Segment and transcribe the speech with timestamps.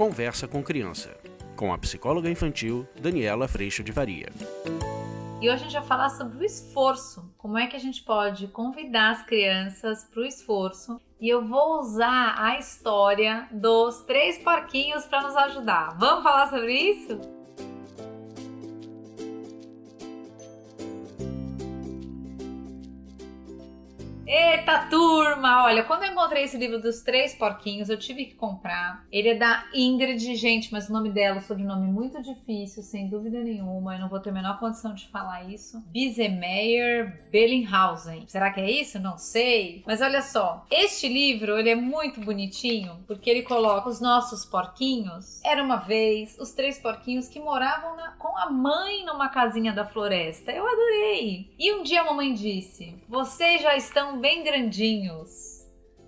[0.00, 1.14] Conversa com Criança,
[1.54, 4.30] com a psicóloga infantil Daniela Freixo de Varia.
[5.42, 7.30] E hoje a gente vai falar sobre o esforço.
[7.36, 10.98] Como é que a gente pode convidar as crianças para o esforço.
[11.20, 15.94] E eu vou usar a história dos três porquinhos para nos ajudar.
[15.98, 17.39] Vamos falar sobre isso?
[24.32, 25.64] Eita turma!
[25.64, 29.04] Olha, quando eu encontrei esse livro dos três porquinhos, eu tive que comprar.
[29.10, 33.42] Ele é da Ingrid, gente, mas o nome dela, o sobrenome muito difícil, sem dúvida
[33.42, 33.96] nenhuma.
[33.96, 35.82] Eu não vou ter a menor condição de falar isso.
[35.88, 38.24] Bisemeyer Bellinghausen.
[38.28, 39.00] Será que é isso?
[39.00, 39.82] Não sei.
[39.84, 45.40] Mas olha só, este livro ele é muito bonitinho porque ele coloca os nossos porquinhos.
[45.44, 49.84] Era uma vez os três porquinhos que moravam na, com a mãe numa casinha da
[49.84, 50.52] floresta.
[50.52, 51.52] Eu adorei.
[51.58, 55.66] E um dia a mamãe disse: Vocês já estão bem grandinhos.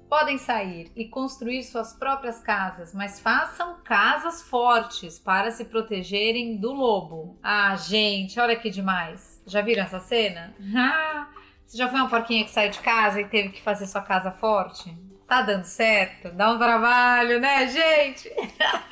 [0.09, 6.70] Podem sair e construir suas próprias casas, mas façam casas fortes para se protegerem do
[6.70, 7.39] lobo.
[7.42, 9.42] Ah, gente, olha que demais.
[9.47, 10.55] Já viram essa cena?
[10.77, 11.28] Ah,
[11.64, 14.31] você já foi uma porquinha que saiu de casa e teve que fazer sua casa
[14.31, 14.95] forte?
[15.27, 16.31] Tá dando certo?
[16.33, 18.31] Dá um trabalho, né, gente?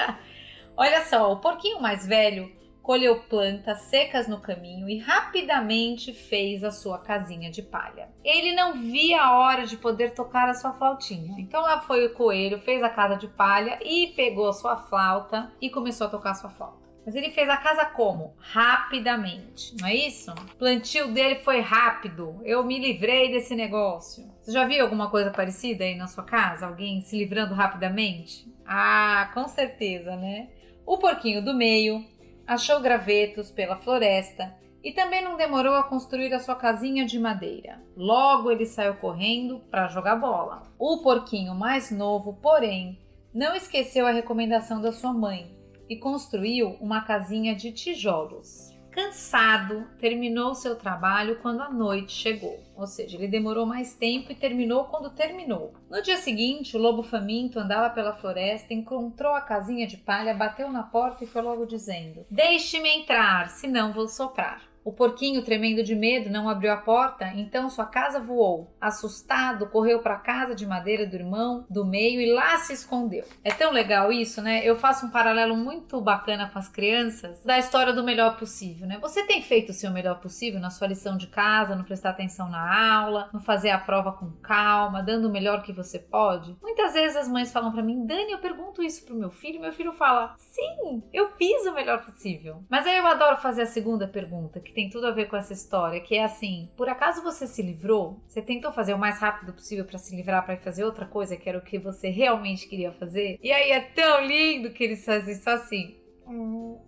[0.75, 2.51] olha só, o porquinho mais velho
[2.91, 8.09] colheu plantas secas no caminho e rapidamente fez a sua casinha de palha.
[8.25, 11.37] Ele não via a hora de poder tocar a sua flautinha.
[11.39, 15.53] Então lá foi o coelho, fez a casa de palha e pegou a sua flauta
[15.61, 16.81] e começou a tocar a sua flauta.
[17.07, 18.35] Mas ele fez a casa como?
[18.39, 20.33] Rapidamente, não é isso?
[20.33, 22.41] O plantio dele foi rápido.
[22.43, 24.25] Eu me livrei desse negócio.
[24.43, 26.67] Você já viu alguma coisa parecida aí na sua casa?
[26.67, 28.53] Alguém se livrando rapidamente?
[28.67, 30.49] Ah, com certeza, né?
[30.85, 32.05] O porquinho do meio
[32.51, 37.81] achou gravetos pela floresta e também não demorou a construir a sua casinha de madeira.
[37.97, 40.65] Logo ele saiu correndo para jogar bola.
[40.77, 42.99] O porquinho mais novo, porém,
[43.33, 45.57] não esqueceu a recomendação da sua mãe
[45.89, 48.70] e construiu uma casinha de tijolos.
[48.91, 52.59] Cansado, terminou seu trabalho quando a noite chegou.
[52.77, 55.73] Ou seja, ele demorou mais tempo e terminou quando terminou.
[55.89, 60.71] No dia seguinte, o lobo faminto andava pela floresta, encontrou a casinha de palha, bateu
[60.73, 64.70] na porta e foi logo dizendo: Deixe-me entrar, senão vou soprar.
[64.85, 68.75] O porquinho, tremendo de medo, não abriu a porta, então sua casa voou.
[68.81, 73.25] Assustado, correu para a casa de madeira do irmão do meio e lá se escondeu.
[73.45, 74.63] É tão legal isso, né?
[74.65, 78.99] Eu faço um paralelo muito bacana com as crianças da história do melhor possível, né?
[79.01, 82.49] Você tem feito o seu melhor possível na sua lição de casa, no prestar atenção
[82.49, 86.57] na aula, no fazer a prova com calma, dando o melhor que você pode?
[86.63, 89.73] Muitas vezes as mães falam para mim, Dani, eu pergunto isso pro meu filho, meu
[89.73, 92.65] filho fala, sim, eu fiz o melhor possível.
[92.69, 95.53] Mas aí eu adoro fazer a segunda pergunta, que tem tudo a ver com essa
[95.53, 98.21] história, que é assim: por acaso você se livrou?
[98.27, 101.49] Você tentou fazer o mais rápido possível para se livrar para fazer outra coisa que
[101.49, 103.39] era o que você realmente queria fazer?
[103.43, 105.97] E aí é tão lindo que eles fazem só assim.
[106.27, 106.79] Hum,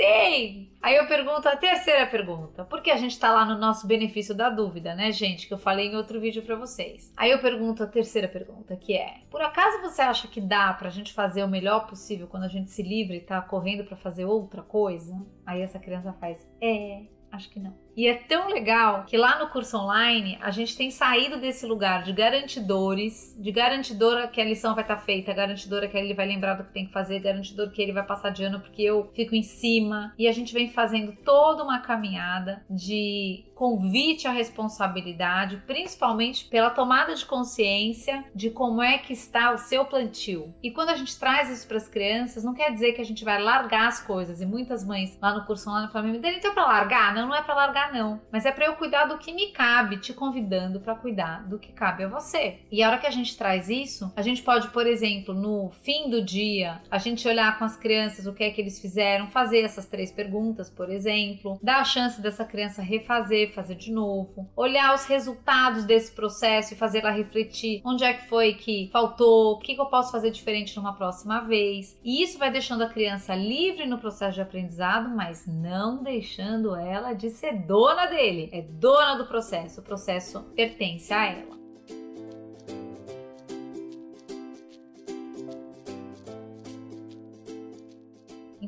[0.00, 0.72] sei!
[0.80, 4.48] Aí eu pergunto a terceira pergunta, porque a gente tá lá no nosso benefício da
[4.48, 5.46] dúvida, né, gente?
[5.46, 7.12] Que eu falei em outro vídeo para vocês.
[7.16, 10.88] Aí eu pergunto a terceira pergunta, que é: por acaso você acha que dá pra
[10.88, 14.24] gente fazer o melhor possível quando a gente se livra e tá correndo para fazer
[14.24, 15.14] outra coisa?
[15.44, 17.02] Aí essa criança faz: é.
[17.30, 17.74] Acho que não.
[17.96, 22.02] E é tão legal que lá no curso online a gente tem saído desse lugar
[22.02, 26.26] de garantidores, de garantidora que a lição vai estar tá feita, garantidora que ele vai
[26.26, 29.10] lembrar do que tem que fazer, garantidor que ele vai passar de ano porque eu
[29.14, 30.14] fico em cima.
[30.18, 37.14] E a gente vem fazendo toda uma caminhada de convite à responsabilidade, principalmente pela tomada
[37.14, 40.54] de consciência de como é que está o seu plantio.
[40.62, 43.22] E quando a gente traz isso para as crianças, não quer dizer que a gente
[43.22, 44.40] vai largar as coisas.
[44.40, 47.14] E muitas mães lá no curso online falam: então é para largar?
[47.14, 48.20] Não, não é para largar não.
[48.30, 51.72] Mas é para eu cuidar do que me cabe, te convidando para cuidar do que
[51.72, 52.60] cabe a você.
[52.70, 56.08] E a hora que a gente traz isso, a gente pode, por exemplo, no fim
[56.10, 59.60] do dia, a gente olhar com as crianças o que é que eles fizeram, fazer
[59.60, 64.94] essas três perguntas, por exemplo, dar a chance dessa criança refazer, fazer de novo, olhar
[64.94, 69.58] os resultados desse processo e fazer ela refletir onde é que foi que faltou, o
[69.58, 71.98] que, que eu posso fazer diferente numa próxima vez.
[72.04, 77.12] E isso vai deixando a criança livre no processo de aprendizado, mas não deixando ela
[77.12, 81.59] de ser dona dele, é dona do processo, o processo pertence a ela.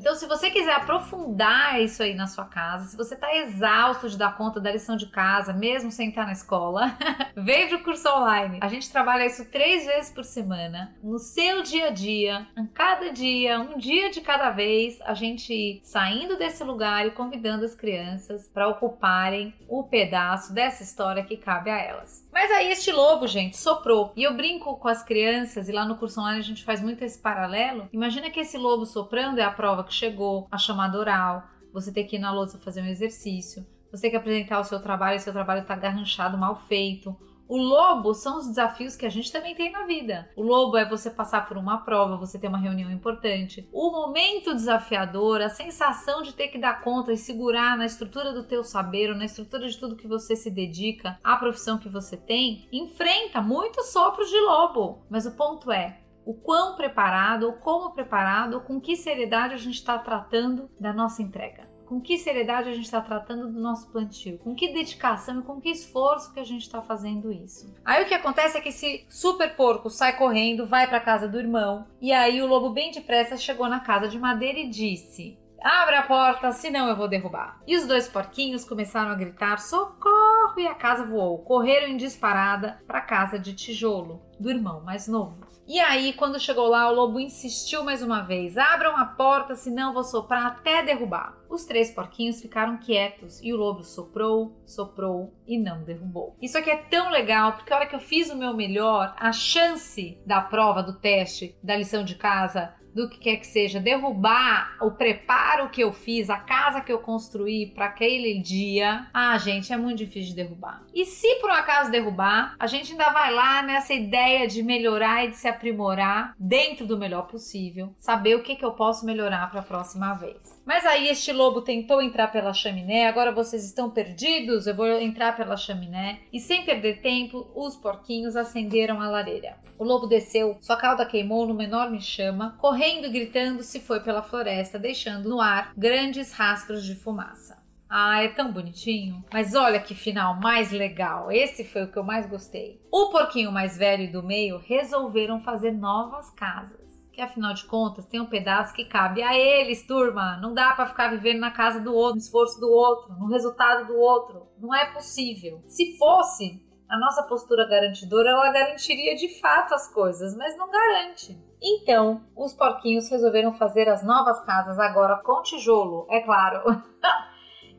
[0.03, 4.17] Então, se você quiser aprofundar isso aí na sua casa, se você tá exausto de
[4.17, 6.93] dar conta da lição de casa, mesmo sem estar na escola,
[7.33, 8.59] vem pro curso online.
[8.61, 13.13] A gente trabalha isso três vezes por semana, no seu dia a dia, a cada
[13.13, 18.45] dia, um dia de cada vez, a gente saindo desse lugar e convidando as crianças
[18.53, 22.27] para ocuparem o pedaço dessa história que cabe a elas.
[22.29, 24.11] Mas aí este lobo, gente, soprou.
[24.17, 27.05] E eu brinco com as crianças, e lá no curso online a gente faz muito
[27.05, 27.87] esse paralelo.
[27.93, 32.05] Imagina que esse lobo soprando é a prova que chegou, a chamada oral, você tem
[32.05, 35.19] que ir na louça fazer um exercício, você tem que apresentar o seu trabalho e
[35.19, 37.15] seu trabalho está garranchado, mal feito.
[37.47, 40.27] O lobo são os desafios que a gente também tem na vida.
[40.35, 43.69] O lobo é você passar por uma prova, você ter uma reunião importante.
[43.71, 48.43] O momento desafiador, a sensação de ter que dar conta e segurar na estrutura do
[48.43, 52.17] teu saber ou na estrutura de tudo que você se dedica, à profissão que você
[52.17, 55.05] tem, enfrenta muitos sopros de lobo.
[55.07, 59.57] Mas o ponto é, o quão preparado, ou como preparado, ou com que seriedade a
[59.57, 61.71] gente está tratando da nossa entrega.
[61.85, 64.39] Com que seriedade a gente está tratando do nosso plantio?
[64.39, 67.73] Com que dedicação e com que esforço que a gente está fazendo isso?
[67.83, 71.37] Aí o que acontece é que esse super porco sai correndo, vai para casa do
[71.37, 75.95] irmão, e aí o lobo bem depressa chegou na casa de madeira e disse: Abre
[75.95, 77.61] a porta, senão eu vou derrubar.
[77.65, 81.39] E os dois porquinhos começaram a gritar socorro e a casa voou.
[81.39, 85.52] Correram em disparada para a casa de tijolo do irmão mais novo.
[85.65, 89.93] E aí, quando chegou lá, o lobo insistiu mais uma vez: abram a porta, senão
[89.93, 91.37] vou soprar até derrubar.
[91.49, 96.35] Os três porquinhos ficaram quietos e o lobo soprou, soprou e não derrubou.
[96.41, 99.31] Isso aqui é tão legal porque a hora que eu fiz o meu melhor, a
[99.31, 104.77] chance da prova, do teste, da lição de casa do que quer que seja, derrubar
[104.81, 109.73] o preparo que eu fiz, a casa que eu construí para aquele dia, ah, gente,
[109.73, 110.83] é muito difícil de derrubar.
[110.93, 115.25] E se por um acaso derrubar, a gente ainda vai lá nessa ideia de melhorar
[115.25, 119.49] e de se aprimorar dentro do melhor possível, saber o que, que eu posso melhorar
[119.49, 120.61] para a próxima vez.
[120.65, 125.35] Mas aí este lobo tentou entrar pela chaminé, agora vocês estão perdidos, eu vou entrar
[125.35, 126.19] pela chaminé.
[126.31, 129.57] E sem perder tempo, os porquinhos acenderam a lareira.
[129.77, 134.21] O lobo desceu, sua cauda queimou numa enorme chama, correndo e gritando se foi pela
[134.21, 137.63] floresta, deixando no ar grandes rastros de fumaça.
[137.89, 139.23] Ah, é tão bonitinho.
[139.31, 141.31] Mas olha que final mais legal.
[141.31, 142.81] Esse foi o que eu mais gostei.
[142.91, 146.83] O porquinho mais velho e do meio resolveram fazer novas casas
[147.13, 150.35] que afinal de contas tem um pedaço que cabe a eles, turma.
[150.37, 153.85] Não dá para ficar vivendo na casa do outro, no esforço do outro, no resultado
[153.85, 154.47] do outro.
[154.59, 155.61] Não é possível.
[155.67, 156.59] Se fosse,
[156.89, 161.37] a nossa postura garantidora, ela garantiria de fato as coisas, mas não garante.
[161.63, 166.61] Então, os porquinhos resolveram fazer as novas casas agora com tijolo, é claro.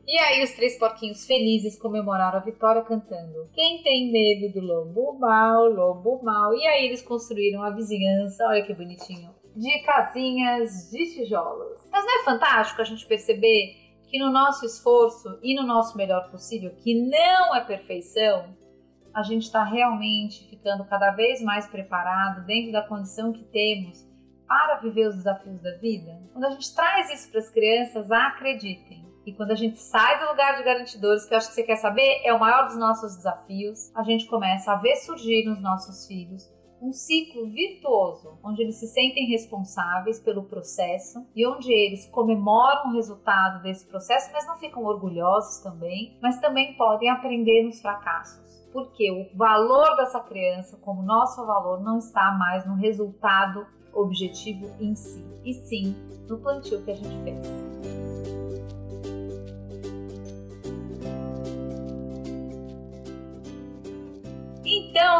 [0.07, 5.17] E aí os três porquinhos felizes comemoraram a vitória cantando: Quem tem medo do lobo
[5.17, 6.53] mal, lobo mal.
[6.53, 11.89] E aí eles construíram a vizinhança, olha que bonitinho, de casinhas de tijolos.
[11.91, 16.29] Mas não é fantástico a gente perceber que no nosso esforço e no nosso melhor
[16.29, 18.55] possível, que não é perfeição,
[19.15, 24.05] a gente está realmente ficando cada vez mais preparado dentro da condição que temos
[24.45, 26.21] para viver os desafios da vida?
[26.33, 30.29] Quando a gente traz isso para as crianças, acreditem, e quando a gente sai do
[30.29, 33.15] lugar de garantidores, que eu acho que você quer saber, é o maior dos nossos
[33.15, 38.75] desafios, a gente começa a ver surgir nos nossos filhos um ciclo virtuoso, onde eles
[38.75, 44.57] se sentem responsáveis pelo processo e onde eles comemoram o resultado desse processo, mas não
[44.57, 48.54] ficam orgulhosos também, mas também podem aprender nos fracassos.
[48.75, 54.93] Porque o valor dessa criança, como nosso valor, não está mais no resultado objetivo em
[54.93, 55.95] si, e sim
[56.27, 58.04] no plantio que a gente fez.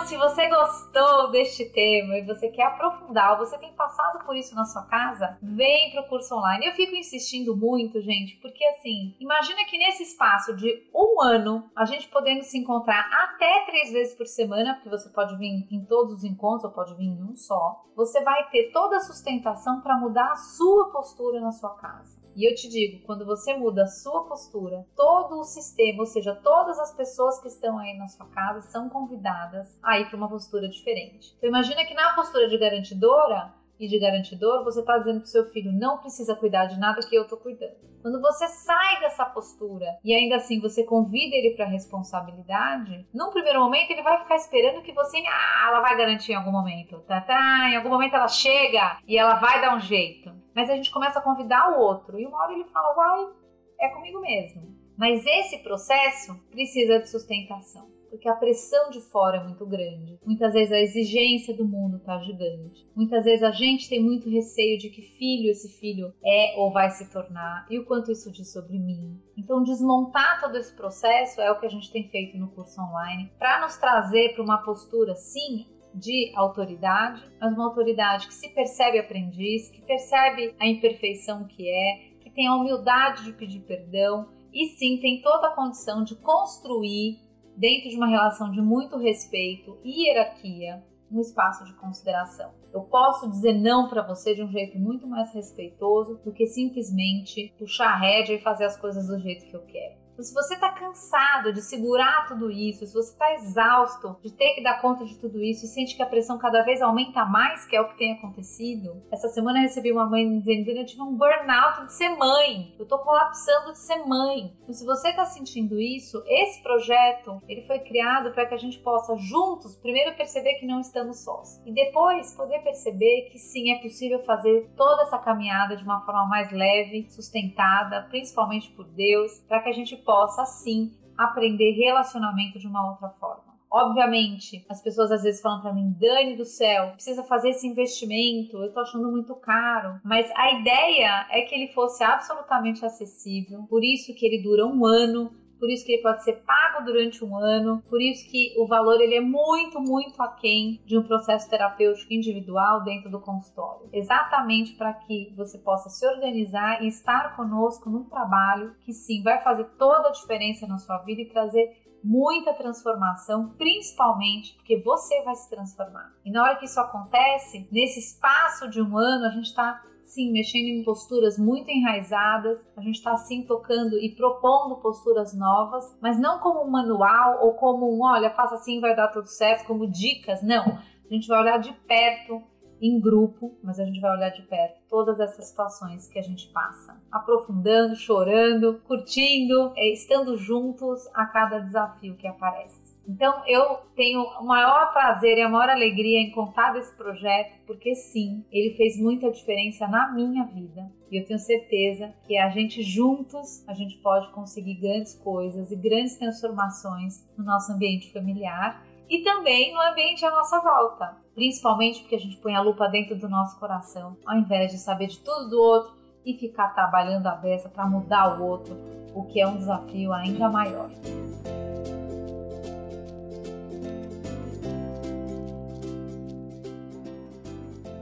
[0.05, 4.53] Se você gostou deste tema e você quer aprofundar, ou você tem passado por isso
[4.53, 6.67] na sua casa, vem para o curso online.
[6.67, 11.85] Eu fico insistindo muito, gente, porque assim, imagina que nesse espaço de um ano, a
[11.85, 16.13] gente podendo se encontrar até três vezes por semana, porque você pode vir em todos
[16.13, 19.97] os encontros ou pode vir em um só, você vai ter toda a sustentação para
[19.97, 22.14] mudar a sua postura na sua casa.
[22.35, 26.35] E eu te digo, quando você muda a sua postura, todo o sistema, ou seja,
[26.35, 30.29] todas as pessoas que estão aí na sua casa são convidadas a ir para uma
[30.29, 31.33] postura diferente.
[31.37, 35.29] Então imagina que na postura de garantidora e de garantidor, você está dizendo para o
[35.29, 37.75] seu filho não precisa cuidar de nada que eu estou cuidando.
[38.01, 43.31] Quando você sai dessa postura e ainda assim você convida ele para a responsabilidade, num
[43.31, 46.99] primeiro momento ele vai ficar esperando que você, ah, ela vai garantir em algum momento,
[47.01, 50.31] tá, tá, em algum momento ela chega e ela vai dar um jeito.
[50.55, 53.33] Mas a gente começa a convidar o outro e uma hora ele fala, uai,
[53.79, 54.73] é comigo mesmo.
[54.97, 57.93] Mas esse processo precisa de sustentação.
[58.15, 60.17] porque a pressão de fora é muito grande.
[60.25, 62.87] Muitas vezes a exigência do mundo tá gigante.
[62.95, 66.89] Muitas vezes a gente tem muito receio de que filho esse filho é ou vai
[66.91, 69.19] se tornar e o quanto isso diz sobre mim.
[69.37, 73.31] Então, desmontar todo esse processo é o que a gente tem feito no curso online
[73.37, 78.99] para nos trazer para uma postura, sim, de autoridade, mas uma autoridade que se percebe
[78.99, 84.67] aprendiz, que percebe a imperfeição que é, que tem a humildade de pedir perdão e
[84.67, 87.19] sim tem toda a condição de construir,
[87.57, 92.53] dentro de uma relação de muito respeito e hierarquia, um espaço de consideração.
[92.73, 97.53] Eu posso dizer não para você de um jeito muito mais respeitoso do que simplesmente
[97.57, 100.04] puxar a rédea e fazer as coisas do jeito que eu quero.
[100.19, 104.63] Se você está cansado de segurar tudo isso, se você está exausto de ter que
[104.63, 107.75] dar conta de tudo isso e sente que a pressão cada vez aumenta mais, que
[107.75, 109.03] é o que tem acontecido.
[109.11, 112.73] Essa semana eu recebi uma mãe dizendo que eu tive um burnout de ser mãe.
[112.79, 114.53] Eu estou colapsando de ser mãe.
[114.63, 118.79] Então, se você está sentindo isso, esse projeto ele foi criado para que a gente
[118.79, 123.81] possa juntos, primeiro perceber que não estamos sós e depois poder perceber que sim é
[123.81, 129.59] possível fazer toda essa caminhada de uma forma mais leve, sustentada, principalmente por Deus, para
[129.59, 133.55] que a gente possa sim aprender relacionamento de uma outra forma.
[133.71, 138.57] Obviamente, as pessoas às vezes falam para mim, Dani do céu, precisa fazer esse investimento,
[138.57, 139.99] eu tô achando muito caro.
[140.03, 144.85] Mas a ideia é que ele fosse absolutamente acessível, por isso que ele dura um
[144.85, 148.67] ano, por isso que ele pode ser pago durante um ano, por isso que o
[148.67, 153.89] valor ele é muito, muito aquém de um processo terapêutico individual dentro do consultório.
[153.91, 159.41] Exatamente para que você possa se organizar e estar conosco num trabalho que sim vai
[159.41, 165.35] fazer toda a diferença na sua vida e trazer muita transformação, principalmente porque você vai
[165.35, 166.13] se transformar.
[166.23, 170.31] E na hora que isso acontece, nesse espaço de um ano, a gente está sim,
[170.31, 176.19] mexendo em posturas muito enraizadas, a gente está sim tocando e propondo posturas novas, mas
[176.19, 179.89] não como um manual ou como um, olha, faça assim, vai dar tudo certo, como
[179.89, 180.63] dicas, não.
[180.63, 182.41] A gente vai olhar de perto,
[182.81, 186.47] em grupo, mas a gente vai olhar de perto todas essas situações que a gente
[186.49, 192.95] passa, aprofundando, chorando, curtindo, é, estando juntos a cada desafio que aparece.
[193.07, 197.93] Então eu tenho o maior prazer e a maior alegria em contar desse projeto, porque
[197.93, 200.91] sim, ele fez muita diferença na minha vida.
[201.11, 205.75] E eu tenho certeza que a gente juntos, a gente pode conseguir grandes coisas e
[205.75, 211.17] grandes transformações no nosso ambiente familiar e também no ambiente à nossa volta.
[211.33, 215.07] Principalmente porque a gente põe a lupa dentro do nosso coração, ao invés de saber
[215.07, 215.93] de tudo do outro
[216.25, 218.75] e ficar trabalhando a beça para mudar o outro,
[219.13, 220.89] o que é um desafio ainda maior.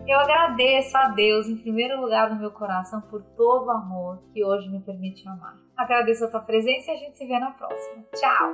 [0.05, 4.45] Eu agradeço a Deus, em primeiro lugar no meu coração, por todo o amor que
[4.45, 5.57] hoje me permite amar.
[5.75, 8.03] Agradeço a tua presença e a gente se vê na próxima.
[8.13, 8.53] Tchau!